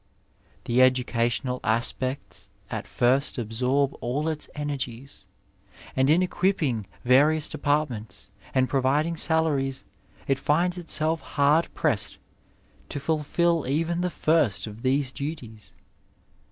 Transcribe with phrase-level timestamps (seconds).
[0.63, 5.27] The educational aspects at first absorb all its energies,
[5.95, 9.85] and in equipping various departments and pro viding salaries,
[10.27, 12.17] it finds itself hard pressed
[12.89, 15.75] to fulfil even the first of these duties.